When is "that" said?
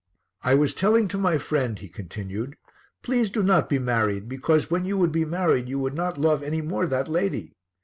6.87-7.07